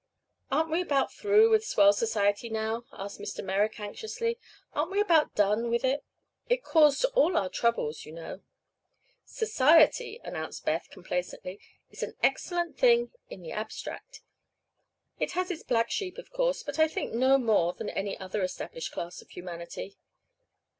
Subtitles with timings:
[0.51, 3.43] "Aren't we about through with swell society now?" asked Mr.
[3.45, 4.39] Merrick, anxiously.
[4.73, 6.03] "Aren't we about done with it?
[6.49, 8.41] It caused all our troubles, you know."
[9.25, 11.59] "Society," announced Beth, complacently,
[11.91, 14.21] "is an excellent thing in the abstract.
[15.19, 18.41] It has its black sheep, of course; but I think no more than any other
[18.41, 19.97] established class of humanity."